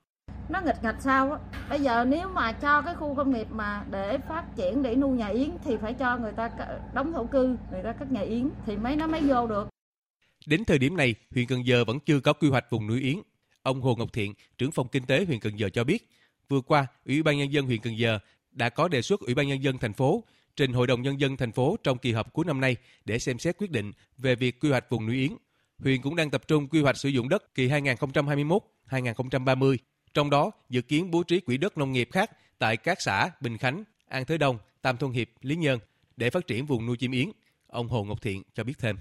Nó 0.50 0.62
nghịch 0.66 0.84
ngạch 0.84 1.02
sao 1.02 1.32
á? 1.32 1.40
Bây 1.70 1.80
giờ 1.80 2.06
nếu 2.06 2.30
mà 2.30 2.52
cho 2.52 2.82
cái 2.82 2.96
khu 2.96 3.16
công 3.16 3.34
nghiệp 3.34 3.48
mà 3.52 3.86
để 3.92 4.18
phát 4.30 4.46
triển 4.56 4.84
để 4.84 4.96
nuôi 4.96 5.18
nhà 5.18 5.28
yến 5.28 5.50
thì 5.64 5.78
phải 5.82 5.94
cho 5.94 6.18
người 6.18 6.32
ta 6.32 6.50
đóng 6.94 7.14
thổ 7.14 7.26
cư 7.26 7.58
người 7.72 7.84
ta 7.84 7.94
cất 7.94 8.12
nhà 8.12 8.22
yến 8.22 8.50
thì 8.66 8.78
mấy 8.78 8.96
nó 8.96 9.08
mới 9.08 9.22
vô 9.22 9.48
được. 9.48 9.68
Đến 10.46 10.66
thời 10.66 10.80
điểm 10.80 10.98
này 10.98 11.16
huyện 11.32 11.48
Cần 11.48 11.66
Giờ 11.66 11.86
vẫn 11.86 12.00
chưa 12.00 12.20
có 12.20 12.34
quy 12.34 12.50
hoạch 12.50 12.70
vùng 12.70 12.88
nuôi 12.88 13.02
yến. 13.02 13.18
Ông 13.62 13.82
Hồ 13.82 13.96
Ngọc 13.96 14.14
Thiện 14.14 14.34
trưởng 14.58 14.72
phòng 14.72 14.88
kinh 14.88 15.06
tế 15.06 15.26
huyện 15.26 15.40
Cần 15.40 15.60
Giờ 15.60 15.70
cho 15.70 15.84
biết 15.84 16.10
vừa 16.50 16.62
qua 16.62 16.88
ủy 17.06 17.24
ban 17.24 17.38
nhân 17.38 17.52
dân 17.54 17.66
huyện 17.66 17.82
Cần 17.82 17.98
Giờ 17.98 18.20
đã 18.52 18.70
có 18.70 18.88
đề 18.88 19.02
xuất 19.02 19.20
ủy 19.20 19.36
ban 19.36 19.48
nhân 19.48 19.64
dân 19.64 19.78
thành 19.78 19.94
phố 19.94 20.24
trình 20.57 20.74
hội 20.74 20.88
đồng 20.88 21.01
nhân 21.01 21.19
dân 21.19 21.38
thành 21.38 21.51
phố 21.51 21.77
trong 21.83 21.98
kỳ 21.98 22.12
họp 22.12 22.33
cuối 22.33 22.45
năm 22.45 22.62
nay 22.62 22.75
để 23.06 23.19
xem 23.19 23.39
xét 23.39 23.57
quyết 23.57 23.71
định 23.71 23.92
về 24.18 24.36
việc 24.36 24.59
quy 24.59 24.69
hoạch 24.69 24.89
vùng 24.89 25.06
nuôi 25.06 25.15
yến. 25.15 25.31
Huyện 25.80 26.01
cũng 26.01 26.15
đang 26.15 26.30
tập 26.30 26.48
trung 26.48 26.68
quy 26.68 26.81
hoạch 26.81 26.98
sử 26.98 27.09
dụng 27.09 27.30
đất 27.30 27.56
kỳ 27.56 27.68
2021-2030 27.68 29.77
trong 30.13 30.30
đó, 30.30 30.51
dự 30.69 30.81
kiến 30.81 31.12
bố 31.12 31.24
trí 31.24 31.39
quỹ 31.39 31.57
đất 31.57 31.77
nông 31.77 31.92
nghiệp 31.92 32.09
khác 32.12 32.31
tại 32.59 32.77
các 32.77 33.01
xã 33.01 33.30
Bình 33.42 33.57
Khánh, 33.57 33.83
An 34.07 34.25
Thới 34.25 34.38
Đông, 34.38 34.57
Tam 34.81 34.98
Thôn 34.98 35.12
Hiệp, 35.12 35.27
Lý 35.42 35.56
Nhơn 35.56 35.80
để 36.18 36.30
phát 36.30 36.48
triển 36.48 36.65
vùng 36.65 36.86
nuôi 36.86 36.98
chim 36.98 37.12
yến. 37.12 37.31
Ông 37.68 37.88
Hồ 37.88 38.03
Ngọc 38.03 38.21
Thiện 38.21 38.44
cho 38.53 38.63
biết 38.63 38.80
thêm 38.80 38.98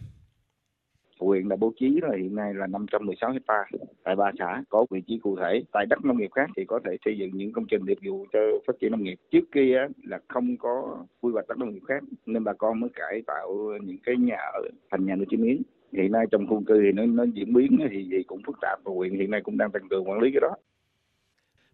huyện 1.21 1.49
đã 1.49 1.57
bố 1.57 1.73
trí 1.81 1.99
là 2.03 2.17
hiện 2.17 2.35
nay 2.35 2.55
là 2.55 2.67
516 2.67 3.33
hecta 3.33 3.65
tại 4.03 4.17
ba 4.17 4.33
xã. 4.39 4.63
Có 4.69 4.87
vị 4.91 5.01
trí 5.07 5.19
cụ 5.19 5.37
thể 5.37 5.63
tại 5.73 5.87
đất 5.87 6.05
nông 6.05 6.19
nghiệp 6.19 6.31
khác 6.35 6.51
thì 6.57 6.65
có 6.65 6.81
thể 6.85 6.97
xây 7.05 7.19
dựng 7.19 7.31
những 7.35 7.53
công 7.53 7.67
trình 7.67 7.85
nghiệp 7.85 7.99
vụ 8.05 8.27
cho 8.33 8.39
phát 8.67 8.73
triển 8.81 8.91
nông 8.91 9.03
nghiệp. 9.03 9.19
Trước 9.31 9.45
kia 9.53 9.87
là 10.03 10.19
không 10.29 10.57
có 10.57 11.05
quy 11.21 11.33
hoạch 11.33 11.49
đất 11.49 11.59
nông 11.59 11.75
nghiệp 11.75 11.83
khác 11.89 12.03
nên 12.27 12.45
bà 12.45 12.53
con 12.53 12.81
mới 12.81 12.91
cải 12.95 13.23
tạo 13.27 13.73
những 13.83 13.99
cái 14.05 14.17
nhà 14.17 14.39
ở 14.53 14.61
thành 14.91 15.07
nhà 15.07 15.17
nuôi 15.17 15.27
chim 15.31 15.43
yến. 15.43 15.63
Hiện 15.93 16.13
nay 16.13 16.27
trong 16.31 16.47
khu 16.47 16.63
cư 16.67 16.83
thì 16.83 16.93
nó, 16.93 17.07
nó 17.07 17.25
diễn 17.35 17.53
biến 17.53 17.79
thì, 17.91 18.09
thì 18.12 18.23
cũng 18.27 18.43
phức 18.47 18.57
tạp 18.61 18.79
và 18.85 18.93
huyện 18.95 19.19
hiện 19.19 19.31
nay 19.31 19.41
cũng 19.45 19.59
đang 19.59 19.71
tăng 19.71 19.89
cường 19.91 20.09
quản 20.09 20.21
lý 20.21 20.31
cái 20.33 20.41
đó. 20.41 20.57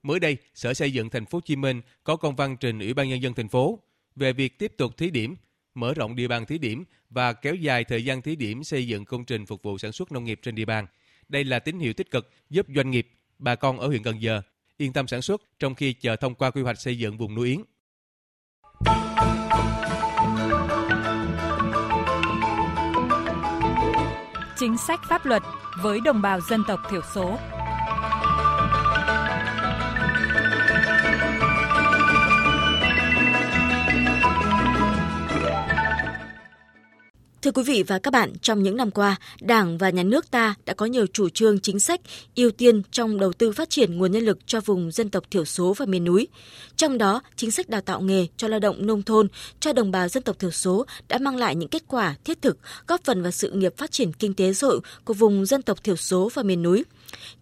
Mới 0.02 0.20
đây, 0.20 0.36
Sở 0.54 0.74
Xây 0.74 0.90
dựng 0.92 1.10
Thành 1.10 1.24
phố 1.24 1.36
Hồ 1.36 1.40
Chí 1.44 1.56
Minh 1.56 1.80
có 2.04 2.16
công 2.16 2.36
văn 2.36 2.56
trình 2.60 2.78
Ủy 2.78 2.94
ban 2.94 3.08
nhân 3.08 3.22
dân 3.22 3.32
thành 3.34 3.48
phố 3.48 3.78
về 4.16 4.32
việc 4.32 4.58
tiếp 4.58 4.72
tục 4.76 4.96
thí 4.96 5.10
điểm, 5.10 5.34
mở 5.74 5.94
rộng 5.94 6.16
địa 6.16 6.28
bàn 6.28 6.46
thí 6.46 6.58
điểm 6.58 6.84
và 7.10 7.32
kéo 7.32 7.54
dài 7.54 7.84
thời 7.84 8.04
gian 8.04 8.22
thí 8.22 8.36
điểm 8.36 8.64
xây 8.64 8.86
dựng 8.86 9.04
công 9.04 9.24
trình 9.24 9.46
phục 9.46 9.62
vụ 9.62 9.78
sản 9.78 9.92
xuất 9.92 10.12
nông 10.12 10.24
nghiệp 10.24 10.40
trên 10.42 10.54
địa 10.54 10.64
bàn. 10.64 10.86
Đây 11.28 11.44
là 11.44 11.58
tín 11.58 11.78
hiệu 11.78 11.92
tích 11.92 12.10
cực 12.10 12.30
giúp 12.50 12.66
doanh 12.74 12.90
nghiệp, 12.90 13.08
bà 13.38 13.54
con 13.54 13.78
ở 13.78 13.86
huyện 13.86 14.02
Cần 14.02 14.22
Giờ 14.22 14.42
yên 14.76 14.92
tâm 14.92 15.06
sản 15.06 15.22
xuất 15.22 15.42
trong 15.58 15.74
khi 15.74 15.92
chờ 15.92 16.16
thông 16.16 16.34
qua 16.34 16.50
quy 16.50 16.62
hoạch 16.62 16.80
xây 16.80 16.98
dựng 16.98 17.18
vùng 17.18 17.34
nuôi 17.34 17.48
yến. 17.48 17.62
Chính 24.58 24.78
sách 24.78 25.00
pháp 25.08 25.26
luật 25.26 25.42
với 25.82 26.00
đồng 26.04 26.22
bào 26.22 26.40
dân 26.40 26.62
tộc 26.68 26.80
thiểu 26.90 27.00
số 27.14 27.38
Thưa 37.42 37.50
quý 37.50 37.62
vị 37.62 37.82
và 37.82 37.98
các 37.98 38.10
bạn, 38.10 38.32
trong 38.42 38.62
những 38.62 38.76
năm 38.76 38.90
qua, 38.90 39.16
Đảng 39.40 39.78
và 39.78 39.90
Nhà 39.90 40.02
nước 40.02 40.30
ta 40.30 40.54
đã 40.64 40.74
có 40.74 40.86
nhiều 40.86 41.06
chủ 41.06 41.28
trương 41.28 41.60
chính 41.60 41.80
sách 41.80 42.00
ưu 42.36 42.50
tiên 42.50 42.82
trong 42.90 43.20
đầu 43.20 43.32
tư 43.32 43.52
phát 43.52 43.70
triển 43.70 43.98
nguồn 43.98 44.12
nhân 44.12 44.24
lực 44.24 44.38
cho 44.46 44.60
vùng 44.60 44.90
dân 44.90 45.10
tộc 45.10 45.24
thiểu 45.30 45.44
số 45.44 45.74
và 45.76 45.86
miền 45.86 46.04
núi. 46.04 46.28
Trong 46.76 46.98
đó, 46.98 47.22
chính 47.36 47.50
sách 47.50 47.68
đào 47.68 47.80
tạo 47.80 48.00
nghề 48.00 48.26
cho 48.36 48.48
lao 48.48 48.60
động 48.60 48.86
nông 48.86 49.02
thôn, 49.02 49.28
cho 49.60 49.72
đồng 49.72 49.90
bào 49.90 50.08
dân 50.08 50.22
tộc 50.22 50.38
thiểu 50.38 50.50
số 50.50 50.86
đã 51.08 51.18
mang 51.18 51.36
lại 51.36 51.56
những 51.56 51.68
kết 51.68 51.82
quả 51.88 52.14
thiết 52.24 52.42
thực, 52.42 52.58
góp 52.86 53.00
phần 53.04 53.22
vào 53.22 53.30
sự 53.30 53.50
nghiệp 53.50 53.74
phát 53.76 53.90
triển 53.90 54.12
kinh 54.12 54.34
tế 54.34 54.52
xã 54.52 54.68
của 55.04 55.14
vùng 55.14 55.46
dân 55.46 55.62
tộc 55.62 55.84
thiểu 55.84 55.96
số 55.96 56.30
và 56.34 56.42
miền 56.42 56.62
núi. 56.62 56.84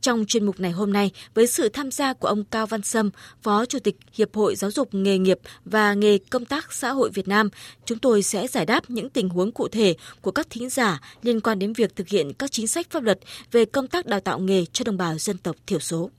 Trong 0.00 0.24
chuyên 0.28 0.46
mục 0.46 0.60
này 0.60 0.70
hôm 0.70 0.92
nay, 0.92 1.10
với 1.34 1.46
sự 1.46 1.68
tham 1.68 1.90
gia 1.90 2.12
của 2.12 2.28
ông 2.28 2.44
Cao 2.44 2.66
Văn 2.66 2.82
Sâm, 2.82 3.10
Phó 3.42 3.66
Chủ 3.66 3.78
tịch 3.78 3.96
Hiệp 4.12 4.34
hội 4.34 4.56
Giáo 4.56 4.70
dục 4.70 4.94
Nghề 4.94 5.18
nghiệp 5.18 5.38
và 5.64 5.94
Nghề 5.94 6.18
Công 6.18 6.44
tác 6.44 6.72
Xã 6.72 6.92
hội 6.92 7.10
Việt 7.10 7.28
Nam, 7.28 7.48
chúng 7.84 7.98
tôi 7.98 8.22
sẽ 8.22 8.46
giải 8.46 8.66
đáp 8.66 8.90
những 8.90 9.10
tình 9.10 9.28
huống 9.28 9.52
cụ 9.52 9.68
thể 9.68 9.94
của 10.20 10.30
các 10.30 10.46
thính 10.50 10.70
giả 10.70 11.00
liên 11.22 11.40
quan 11.40 11.58
đến 11.58 11.72
việc 11.72 11.96
thực 11.96 12.08
hiện 12.08 12.32
các 12.32 12.52
chính 12.52 12.66
sách 12.66 12.90
pháp 12.90 13.02
luật 13.02 13.18
về 13.52 13.64
công 13.64 13.88
tác 13.88 14.06
đào 14.06 14.20
tạo 14.20 14.38
nghề 14.38 14.64
cho 14.72 14.84
đồng 14.84 14.96
bào 14.96 15.18
dân 15.18 15.38
tộc 15.38 15.56
thiểu 15.66 15.80
số. 15.80 16.10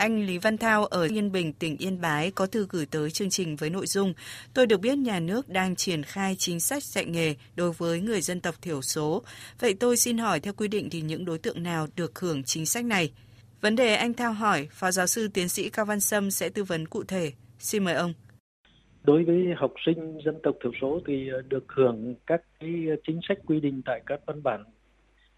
Anh 0.00 0.26
Lý 0.26 0.38
Văn 0.38 0.58
Thao 0.58 0.84
ở 0.84 1.08
Yên 1.12 1.32
Bình, 1.32 1.52
tỉnh 1.52 1.76
Yên 1.76 2.00
Bái 2.00 2.30
có 2.30 2.46
thư 2.46 2.66
gửi 2.70 2.86
tới 2.90 3.10
chương 3.10 3.30
trình 3.30 3.56
với 3.56 3.70
nội 3.70 3.86
dung 3.86 4.14
Tôi 4.54 4.66
được 4.66 4.80
biết 4.80 4.98
nhà 4.98 5.20
nước 5.20 5.48
đang 5.48 5.76
triển 5.76 6.02
khai 6.02 6.34
chính 6.38 6.60
sách 6.60 6.82
dạy 6.82 7.04
nghề 7.04 7.34
đối 7.56 7.72
với 7.72 8.00
người 8.00 8.20
dân 8.20 8.40
tộc 8.40 8.54
thiểu 8.62 8.82
số. 8.82 9.22
Vậy 9.60 9.74
tôi 9.80 9.96
xin 9.96 10.18
hỏi 10.18 10.40
theo 10.40 10.52
quy 10.56 10.68
định 10.68 10.90
thì 10.90 11.00
những 11.00 11.24
đối 11.24 11.38
tượng 11.38 11.62
nào 11.62 11.86
được 11.96 12.18
hưởng 12.18 12.42
chính 12.42 12.66
sách 12.66 12.84
này? 12.84 13.12
Vấn 13.60 13.76
đề 13.76 13.94
anh 13.94 14.14
Thao 14.14 14.32
hỏi, 14.32 14.68
Phó 14.70 14.90
giáo 14.90 15.06
sư 15.06 15.28
tiến 15.34 15.48
sĩ 15.48 15.70
Cao 15.70 15.84
Văn 15.84 16.00
Sâm 16.00 16.30
sẽ 16.30 16.48
tư 16.48 16.64
vấn 16.64 16.86
cụ 16.86 17.02
thể. 17.08 17.32
Xin 17.58 17.84
mời 17.84 17.94
ông. 17.94 18.12
Đối 19.04 19.24
với 19.24 19.46
học 19.56 19.72
sinh 19.86 20.18
dân 20.24 20.38
tộc 20.42 20.54
thiểu 20.62 20.72
số 20.80 21.00
thì 21.06 21.28
ờ, 21.28 21.42
được 21.48 21.64
hưởng 21.68 22.14
các 22.26 22.42
cái 22.60 22.70
ờ, 22.90 22.96
chính 23.06 23.20
sách 23.28 23.38
quy 23.46 23.60
định 23.60 23.82
tại 23.84 24.00
các 24.06 24.20
văn 24.26 24.42
bản 24.42 24.64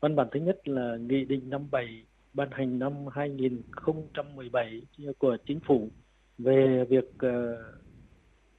Văn 0.01 0.17
bản 0.17 0.29
thứ 0.33 0.41
nhất 0.41 0.69
là 0.69 0.97
Nghị 1.01 1.25
định 1.25 1.51
57 1.51 2.05
ban 2.35 2.49
hành 2.51 2.79
năm 2.79 2.93
2017 3.13 4.83
của 5.19 5.37
Chính 5.47 5.61
phủ 5.61 5.89
về 6.39 6.85
việc 6.89 7.11
uh, 7.27 7.59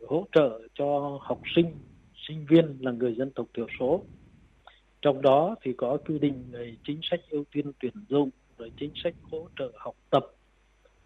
hỗ 0.08 0.28
trợ 0.32 0.60
cho 0.74 1.20
học 1.22 1.42
sinh, 1.56 1.76
sinh 2.28 2.46
viên 2.50 2.78
là 2.80 2.92
người 2.92 3.16
dân 3.16 3.32
tộc 3.32 3.48
thiểu 3.54 3.68
số. 3.80 4.04
Trong 5.02 5.22
đó 5.22 5.56
thì 5.62 5.74
có 5.78 5.98
quy 6.06 6.20
định 6.20 6.44
về 6.52 6.76
chính 6.84 7.00
sách 7.04 7.20
ưu 7.30 7.44
tiên 7.52 7.72
tuyển 7.80 7.94
dụng, 8.10 8.30
rồi 8.58 8.72
chính 8.78 8.92
sách 9.04 9.16
hỗ 9.32 9.48
trợ 9.60 9.72
học 9.76 9.96
tập, 10.10 10.26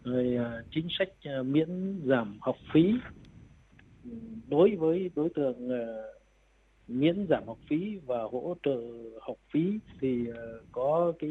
rồi 0.04 0.36
uh, 0.36 0.64
chính 0.70 0.88
sách 0.98 1.08
uh, 1.40 1.46
miễn 1.46 2.00
giảm 2.04 2.38
học 2.40 2.56
phí 2.72 2.92
đối 4.48 4.76
với 4.76 5.10
đối 5.14 5.28
tượng 5.28 5.68
miễn 6.88 7.26
giảm 7.30 7.46
học 7.46 7.58
phí 7.68 7.98
và 8.06 8.22
hỗ 8.22 8.56
trợ 8.62 8.80
học 9.20 9.36
phí 9.52 9.78
thì 10.00 10.26
có 10.72 11.12
cái 11.18 11.30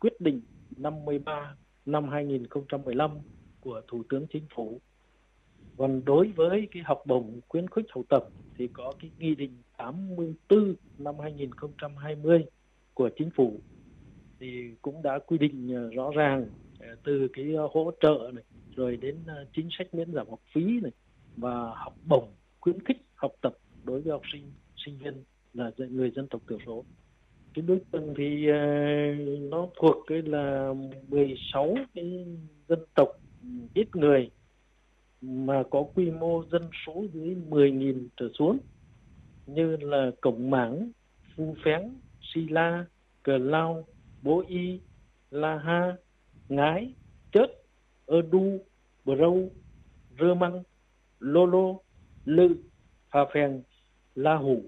quyết 0.00 0.20
định 0.20 0.40
53 0.78 1.54
năm 1.86 2.08
2015 2.08 3.10
của 3.60 3.82
Thủ 3.88 4.02
tướng 4.08 4.26
Chính 4.32 4.46
phủ. 4.54 4.80
Còn 5.76 6.04
đối 6.04 6.32
với 6.36 6.68
cái 6.70 6.82
học 6.86 7.02
bổng 7.06 7.40
khuyến 7.48 7.68
khích 7.68 7.86
học 7.90 8.04
tập 8.08 8.24
thì 8.58 8.68
có 8.72 8.92
cái 9.00 9.10
nghị 9.18 9.34
định 9.34 9.62
84 9.76 10.74
năm 10.98 11.14
2020 11.18 12.44
của 12.94 13.10
Chính 13.18 13.30
phủ 13.36 13.60
thì 14.40 14.70
cũng 14.82 15.02
đã 15.02 15.18
quy 15.26 15.38
định 15.38 15.74
ờ, 15.74 15.90
rõ 15.90 16.10
ràng 16.16 16.46
ờ, 16.80 16.86
từ 17.04 17.28
cái 17.32 17.46
hỗ 17.72 17.92
trợ 18.00 18.30
này, 18.34 18.44
rồi 18.76 18.96
đến 18.96 19.16
ờ, 19.26 19.46
chính 19.56 19.68
sách 19.78 19.94
miễn 19.94 20.12
giảm 20.12 20.28
học 20.30 20.40
phí 20.54 20.80
này 20.80 20.92
và 21.36 21.72
học 21.74 21.94
bổng 22.08 22.28
khuyến 22.60 22.84
khích 22.84 23.02
học 23.14 23.32
tập 23.40 23.52
đối 23.84 24.00
với 24.00 24.12
học 24.12 24.22
sinh 24.32 24.52
sinh 24.76 24.98
viên 24.98 25.24
là 25.54 25.70
người 25.78 26.10
dân 26.16 26.28
tộc 26.28 26.42
thiểu 26.48 26.58
số 26.66 26.84
cái 27.54 27.64
đối 27.66 27.80
tượng 27.90 28.14
thì 28.16 28.50
uh, 28.50 29.50
nó 29.50 29.68
thuộc 29.80 29.96
cái 30.06 30.22
là 30.22 30.74
16 31.08 31.74
cái 31.94 32.26
dân 32.68 32.78
tộc 32.94 33.08
ít 33.74 33.96
người 33.96 34.30
mà 35.20 35.62
có 35.70 35.82
quy 35.94 36.10
mô 36.10 36.44
dân 36.52 36.70
số 36.86 37.04
dưới 37.12 37.36
10.000 37.50 38.06
trở 38.16 38.28
xuống 38.38 38.58
như 39.46 39.76
là 39.76 40.10
Cổng 40.20 40.50
Mảng, 40.50 40.90
Phu 41.36 41.56
Phén, 41.64 41.82
Si 42.22 42.48
La, 42.48 42.84
Cờ 43.22 43.38
Lao, 43.38 43.86
Bố 44.22 44.44
Y, 44.48 44.80
La 45.30 45.58
Ha, 45.58 45.96
Ngái, 46.48 46.94
Chớt, 47.32 47.46
Ơ 48.06 48.22
Đu, 48.22 48.58
Bờ 49.04 49.16
Râu, 49.16 49.50
Rơ 50.20 50.34
Măng, 50.34 50.62
Lô 51.18 51.46
Lô, 51.46 51.82
Lự, 52.24 52.56
Phà 53.10 53.20
Phèn, 53.34 53.62
La 54.14 54.36
Hủ, 54.36 54.62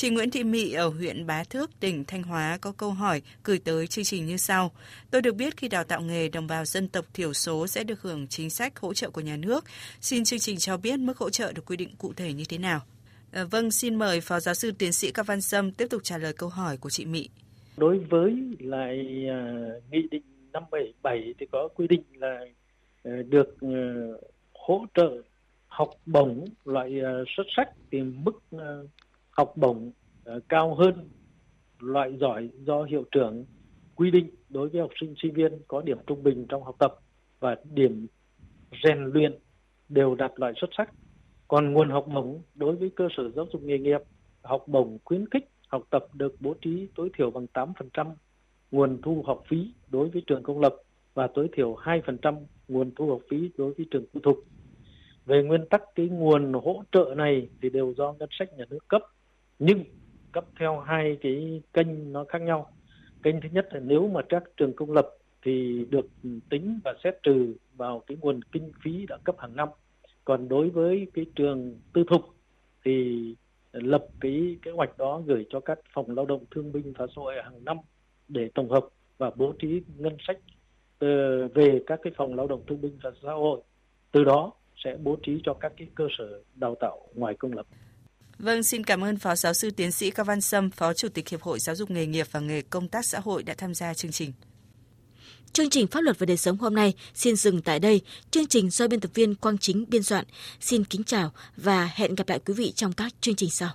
Chị 0.00 0.10
Nguyễn 0.10 0.30
Thị 0.30 0.44
Mị 0.44 0.72
ở 0.72 0.88
huyện 0.88 1.26
Bá 1.26 1.44
Thước, 1.44 1.80
tỉnh 1.80 2.04
Thanh 2.04 2.22
Hóa 2.22 2.58
có 2.60 2.72
câu 2.76 2.90
hỏi 2.90 3.22
gửi 3.44 3.58
tới 3.64 3.86
chương 3.86 4.04
trình 4.04 4.26
như 4.26 4.36
sau. 4.36 4.70
Tôi 5.10 5.22
được 5.22 5.32
biết 5.32 5.56
khi 5.56 5.68
đào 5.68 5.84
tạo 5.84 6.00
nghề 6.00 6.28
đồng 6.28 6.46
bào 6.46 6.64
dân 6.64 6.88
tộc 6.88 7.04
thiểu 7.14 7.32
số 7.32 7.66
sẽ 7.66 7.84
được 7.84 8.02
hưởng 8.02 8.26
chính 8.26 8.50
sách 8.50 8.78
hỗ 8.78 8.94
trợ 8.94 9.10
của 9.10 9.20
nhà 9.20 9.36
nước. 9.36 9.64
Xin 10.00 10.24
chương 10.24 10.38
trình 10.38 10.56
cho 10.58 10.76
biết 10.76 10.98
mức 10.98 11.18
hỗ 11.18 11.30
trợ 11.30 11.52
được 11.52 11.66
quy 11.66 11.76
định 11.76 11.88
cụ 11.98 12.12
thể 12.16 12.32
như 12.32 12.44
thế 12.48 12.58
nào. 12.58 12.80
À, 13.32 13.44
vâng, 13.50 13.70
xin 13.70 13.94
mời 13.94 14.20
Phó 14.20 14.40
Giáo 14.40 14.54
sư 14.54 14.72
Tiến 14.78 14.92
sĩ 14.92 15.10
Cao 15.10 15.24
Văn 15.24 15.40
Sâm 15.40 15.72
tiếp 15.72 15.86
tục 15.90 16.00
trả 16.04 16.18
lời 16.18 16.32
câu 16.32 16.48
hỏi 16.48 16.76
của 16.76 16.90
chị 16.90 17.06
Mị. 17.06 17.28
Đối 17.76 17.98
với 17.98 18.32
lại 18.58 19.26
uh, 19.26 19.92
Nghị 19.92 20.02
định 20.10 20.22
577 20.52 21.34
thì 21.38 21.46
có 21.52 21.68
quy 21.74 21.86
định 21.86 22.02
là 22.14 22.40
uh, 23.08 23.26
được 23.28 23.56
uh, 23.66 24.20
hỗ 24.52 24.86
trợ 24.94 25.22
học 25.66 25.90
bổng 26.06 26.44
loại 26.64 26.90
xuất 27.36 27.44
sắc 27.56 27.68
thì 27.92 28.02
mức 28.02 28.40
học 29.38 29.52
bổng 29.56 29.92
ờ, 30.24 30.40
cao 30.48 30.74
hơn 30.74 31.08
loại 31.78 32.16
giỏi 32.20 32.50
do 32.58 32.82
hiệu 32.82 33.04
trưởng 33.10 33.44
quy 33.94 34.10
định 34.10 34.30
đối 34.48 34.68
với 34.68 34.80
học 34.80 34.90
sinh 35.00 35.14
sinh 35.22 35.34
viên 35.34 35.52
có 35.68 35.82
điểm 35.82 35.98
trung 36.06 36.22
bình 36.22 36.46
trong 36.48 36.64
học 36.64 36.76
tập 36.78 36.94
và 37.40 37.56
điểm 37.74 38.06
rèn 38.84 39.04
luyện 39.04 39.38
đều 39.88 40.14
đạt 40.14 40.32
loại 40.36 40.52
xuất 40.60 40.70
sắc. 40.76 40.90
Còn 41.48 41.72
nguồn 41.72 41.90
học 41.90 42.06
bổng 42.14 42.42
đối 42.54 42.76
với 42.76 42.90
cơ 42.96 43.08
sở 43.16 43.30
giáo 43.30 43.46
dục 43.52 43.62
nghề 43.62 43.78
nghiệp, 43.78 44.00
học 44.42 44.64
bổng 44.66 44.98
khuyến 45.04 45.28
khích 45.30 45.50
học 45.68 45.82
tập 45.90 46.06
được 46.12 46.34
bố 46.40 46.54
trí 46.60 46.88
tối 46.94 47.10
thiểu 47.18 47.30
bằng 47.30 47.46
8% 47.52 48.14
nguồn 48.70 49.02
thu 49.02 49.22
học 49.26 49.42
phí 49.48 49.72
đối 49.88 50.08
với 50.08 50.22
trường 50.26 50.42
công 50.42 50.60
lập 50.60 50.74
và 51.14 51.26
tối 51.34 51.48
thiểu 51.52 51.74
2% 51.74 52.36
nguồn 52.68 52.90
thu 52.96 53.10
học 53.10 53.20
phí 53.30 53.50
đối 53.58 53.72
với 53.72 53.86
trường 53.90 54.06
tư 54.12 54.20
thục. 54.22 54.44
Về 55.26 55.42
nguyên 55.42 55.66
tắc 55.70 55.82
cái 55.94 56.08
nguồn 56.08 56.52
hỗ 56.52 56.82
trợ 56.92 57.14
này 57.16 57.48
thì 57.62 57.70
đều 57.70 57.94
do 57.96 58.12
ngân 58.12 58.28
sách 58.38 58.48
nhà 58.58 58.64
nước 58.70 58.88
cấp 58.88 59.02
nhưng 59.58 59.84
cấp 60.32 60.44
theo 60.60 60.80
hai 60.80 61.18
cái 61.20 61.62
kênh 61.72 62.12
nó 62.12 62.24
khác 62.24 62.42
nhau. 62.42 62.70
Kênh 63.22 63.40
thứ 63.40 63.48
nhất 63.52 63.68
là 63.72 63.80
nếu 63.80 64.08
mà 64.08 64.20
các 64.28 64.42
trường 64.56 64.76
công 64.76 64.92
lập 64.92 65.08
thì 65.42 65.84
được 65.90 66.06
tính 66.50 66.80
và 66.84 66.94
xét 67.04 67.22
trừ 67.22 67.54
vào 67.76 68.02
cái 68.06 68.16
nguồn 68.20 68.40
kinh 68.52 68.72
phí 68.82 69.06
đã 69.06 69.18
cấp 69.24 69.34
hàng 69.38 69.56
năm. 69.56 69.68
Còn 70.24 70.48
đối 70.48 70.70
với 70.70 71.06
cái 71.14 71.26
trường 71.34 71.80
tư 71.92 72.04
thục 72.08 72.22
thì 72.84 73.34
lập 73.72 74.06
cái 74.20 74.56
kế 74.62 74.70
hoạch 74.70 74.98
đó 74.98 75.22
gửi 75.26 75.46
cho 75.50 75.60
các 75.60 75.78
phòng 75.94 76.16
lao 76.16 76.26
động 76.26 76.44
thương 76.50 76.72
binh 76.72 76.92
và 76.92 77.06
xã 77.06 77.12
hội 77.16 77.34
hàng 77.44 77.64
năm 77.64 77.76
để 78.28 78.48
tổng 78.54 78.70
hợp 78.70 78.86
và 79.18 79.30
bố 79.36 79.52
trí 79.58 79.82
ngân 79.96 80.16
sách 80.26 80.38
ờ, 80.98 81.48
về 81.48 81.82
các 81.86 82.00
cái 82.02 82.12
phòng 82.16 82.34
lao 82.34 82.46
động 82.46 82.62
thương 82.66 82.80
binh 82.80 82.98
và 83.02 83.10
xã 83.22 83.32
hội. 83.32 83.60
Từ 84.12 84.24
đó 84.24 84.52
sẽ 84.76 84.96
bố 85.02 85.16
trí 85.22 85.40
cho 85.44 85.54
các 85.54 85.72
cái 85.76 85.88
cơ 85.94 86.06
sở 86.18 86.42
đào 86.54 86.74
tạo 86.80 87.08
ngoài 87.14 87.34
công 87.34 87.52
lập. 87.52 87.66
Vâng, 88.38 88.62
xin 88.62 88.84
cảm 88.84 89.04
ơn 89.04 89.16
Phó 89.16 89.34
Giáo 89.34 89.54
sư 89.54 89.70
Tiến 89.70 89.92
sĩ 89.92 90.10
Cao 90.10 90.24
Văn 90.24 90.40
Sâm, 90.40 90.70
Phó 90.70 90.92
Chủ 90.92 91.08
tịch 91.08 91.28
Hiệp 91.28 91.42
hội 91.42 91.58
Giáo 91.60 91.76
dục 91.76 91.90
nghề 91.90 92.06
nghiệp 92.06 92.26
và 92.30 92.40
nghề 92.40 92.62
công 92.62 92.88
tác 92.88 93.04
xã 93.06 93.20
hội 93.20 93.42
đã 93.42 93.54
tham 93.58 93.74
gia 93.74 93.94
chương 93.94 94.12
trình. 94.12 94.32
Chương 95.52 95.70
trình 95.70 95.86
Pháp 95.86 96.00
luật 96.00 96.18
và 96.18 96.26
đời 96.26 96.36
sống 96.36 96.56
hôm 96.56 96.74
nay 96.74 96.94
xin 97.14 97.36
dừng 97.36 97.62
tại 97.62 97.78
đây. 97.78 98.00
Chương 98.30 98.46
trình 98.46 98.70
do 98.70 98.88
biên 98.88 99.00
tập 99.00 99.10
viên 99.14 99.34
Quang 99.34 99.58
Chính 99.58 99.84
biên 99.88 100.02
soạn. 100.02 100.24
Xin 100.60 100.84
kính 100.84 101.04
chào 101.04 101.32
và 101.56 101.90
hẹn 101.94 102.14
gặp 102.14 102.28
lại 102.28 102.40
quý 102.46 102.54
vị 102.54 102.72
trong 102.72 102.92
các 102.92 103.14
chương 103.20 103.34
trình 103.34 103.50
sau. 103.50 103.70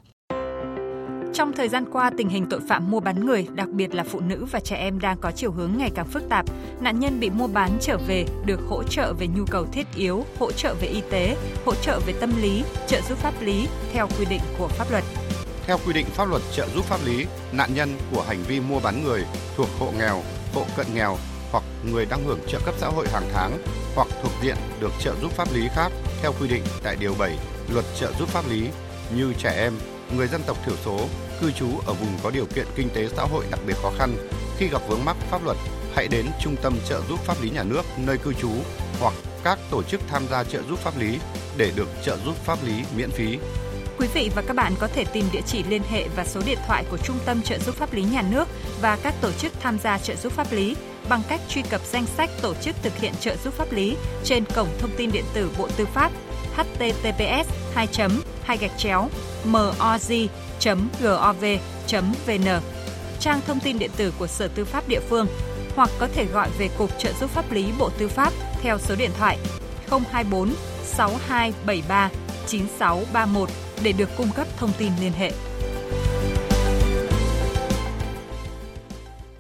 Trong 1.34 1.54
thời 1.54 1.70
gian 1.70 1.86
qua, 1.92 2.12
tình 2.18 2.30
hình 2.30 2.46
tội 2.50 2.60
phạm 2.68 2.92
mua 2.92 3.00
bán 3.00 3.26
người, 3.26 3.48
đặc 3.54 3.70
biệt 3.70 3.96
là 3.96 4.04
phụ 4.04 4.20
nữ 4.20 4.46
và 4.52 4.60
trẻ 4.60 4.76
em 4.76 5.00
đang 5.00 5.18
có 5.18 5.32
chiều 5.32 5.52
hướng 5.52 5.72
ngày 5.78 5.92
càng 5.96 6.08
phức 6.08 6.30
tạp. 6.30 6.46
Nạn 6.80 7.00
nhân 7.00 7.20
bị 7.20 7.30
mua 7.30 7.48
bán 7.48 7.78
trở 7.82 7.98
về 8.08 8.26
được 8.46 8.60
hỗ 8.68 8.84
trợ 8.84 9.14
về 9.20 9.28
nhu 9.28 9.46
cầu 9.52 9.66
thiết 9.66 9.88
yếu, 9.96 10.26
hỗ 10.40 10.52
trợ 10.52 10.76
về 10.82 10.88
y 10.88 11.02
tế, 11.10 11.38
hỗ 11.66 11.76
trợ 11.76 12.00
về 12.06 12.14
tâm 12.20 12.42
lý, 12.42 12.64
trợ 12.88 13.02
giúp 13.10 13.18
pháp 13.18 13.34
lý 13.42 13.68
theo 13.94 14.08
quy 14.20 14.26
định 14.26 14.42
của 14.58 14.68
pháp 14.68 14.92
luật. 14.92 15.04
Theo 15.68 15.78
quy 15.86 15.94
định 15.94 16.06
pháp 16.06 16.26
luật 16.26 16.42
trợ 16.56 16.68
giúp 16.76 16.86
pháp 16.86 17.00
lý, 17.06 17.26
nạn 17.52 17.70
nhân 17.76 17.90
của 18.12 18.22
hành 18.22 18.44
vi 18.48 18.60
mua 18.60 18.80
bán 18.80 19.04
người 19.04 19.26
thuộc 19.58 19.68
hộ 19.80 19.92
nghèo, 20.00 20.22
hộ 20.54 20.66
cận 20.78 20.86
nghèo 20.94 21.18
hoặc 21.52 21.64
người 21.92 22.06
đang 22.06 22.24
hưởng 22.26 22.40
trợ 22.48 22.60
cấp 22.66 22.76
xã 22.78 22.88
hội 22.88 23.08
hàng 23.14 23.30
tháng 23.34 23.52
hoặc 23.96 24.08
thuộc 24.24 24.32
diện 24.44 24.56
được 24.82 24.92
trợ 25.00 25.16
giúp 25.22 25.32
pháp 25.32 25.48
lý 25.54 25.68
khác 25.76 25.92
theo 26.22 26.34
quy 26.42 26.48
định 26.48 26.64
tại 26.84 26.96
điều 27.00 27.16
7 27.20 27.38
Luật 27.74 27.86
trợ 28.00 28.12
giúp 28.20 28.30
pháp 28.30 28.50
lý 28.50 28.68
như 29.16 29.34
trẻ 29.38 29.54
em, 29.58 29.74
người 30.18 30.28
dân 30.28 30.42
tộc 30.48 30.58
thiểu 30.66 30.76
số, 30.86 31.00
cư 31.42 31.52
trú 31.52 31.68
ở 31.86 31.94
vùng 31.94 32.18
có 32.24 32.32
điều 32.32 32.46
kiện 32.46 32.66
kinh 32.76 32.90
tế 32.90 33.08
xã 33.18 33.24
hội 33.24 33.46
đặc 33.52 33.60
biệt 33.68 33.74
khó 33.82 33.92
khăn, 33.98 34.16
khi 34.58 34.68
gặp 34.68 34.82
vướng 34.88 35.06
mắc 35.06 35.18
pháp 35.32 35.44
luật, 35.46 35.58
hãy 35.96 36.08
đến 36.08 36.26
Trung 36.42 36.56
tâm 36.62 36.74
trợ 36.90 37.02
giúp 37.10 37.20
pháp 37.20 37.42
lý 37.42 37.50
nhà 37.50 37.64
nước 37.64 37.82
nơi 37.98 38.18
cư 38.18 38.34
trú 38.34 38.52
hoặc 39.00 39.14
các 39.44 39.60
tổ 39.72 39.84
chức 39.84 40.02
tham 40.08 40.24
gia 40.32 40.44
trợ 40.44 40.62
giúp 40.70 40.80
pháp 40.80 41.00
lý 41.00 41.20
để 41.58 41.72
được 41.76 41.88
trợ 42.04 42.18
giúp 42.26 42.36
pháp 42.46 42.58
lý 42.66 42.74
miễn 42.98 43.10
phí. 43.10 43.38
Quý 43.98 44.08
vị 44.14 44.32
và 44.36 44.42
các 44.42 44.56
bạn 44.56 44.74
có 44.80 44.88
thể 44.88 45.06
tìm 45.06 45.26
địa 45.32 45.42
chỉ 45.46 45.64
liên 45.64 45.82
hệ 45.90 46.08
và 46.16 46.26
số 46.26 46.42
điện 46.46 46.58
thoại 46.68 46.86
của 46.90 46.98
Trung 46.98 47.18
tâm 47.26 47.42
trợ 47.42 47.60
giúp 47.60 47.76
pháp 47.76 47.94
lý 47.94 48.04
nhà 48.04 48.22
nước 48.22 48.48
và 48.82 48.98
các 49.04 49.14
tổ 49.22 49.32
chức 49.32 49.54
tham 49.60 49.80
gia 49.80 49.98
trợ 49.98 50.16
giúp 50.16 50.34
pháp 50.34 50.52
lý 50.52 50.76
bằng 51.10 51.22
cách 51.30 51.42
truy 51.50 51.62
cập 51.62 51.82
danh 51.92 52.06
sách 52.06 52.30
tổ 52.42 52.54
chức 52.54 52.76
thực 52.84 52.98
hiện 52.98 53.14
trợ 53.20 53.36
giúp 53.44 53.54
pháp 53.54 53.72
lý 53.72 53.96
trên 54.24 54.44
cổng 54.56 54.68
thông 54.80 54.92
tin 54.98 55.12
điện 55.12 55.26
tử 55.34 55.50
Bộ 55.58 55.68
Tư 55.78 55.86
pháp 55.94 56.12
https 56.56 57.50
2 57.74 57.88
2 58.44 58.58
gạch 58.58 58.78
chéo 58.78 59.10
moz 59.46 60.28
gov.vn, 61.02 62.62
trang 63.20 63.42
thông 63.48 63.60
tin 63.60 63.80
điện 63.80 63.92
tử 63.98 64.14
của 64.20 64.28
Sở 64.28 64.48
Tư 64.48 64.66
pháp 64.66 64.88
địa 64.88 65.00
phương 65.10 65.28
hoặc 65.76 65.90
có 66.00 66.08
thể 66.16 66.26
gọi 66.26 66.50
về 66.58 66.70
Cục 66.78 67.00
Trợ 67.00 67.14
giúp 67.20 67.30
pháp 67.30 67.52
lý 67.52 67.66
Bộ 67.80 67.90
Tư 67.98 68.08
pháp 68.08 68.34
theo 68.62 68.80
số 68.80 68.96
điện 68.96 69.12
thoại 69.18 69.38
024 69.90 70.54
6273 70.86 72.10
9631 72.48 73.50
để 73.84 73.92
được 73.92 74.10
cung 74.18 74.32
cấp 74.36 74.48
thông 74.58 74.72
tin 74.78 74.92
liên 75.02 75.12
hệ. 75.12 75.32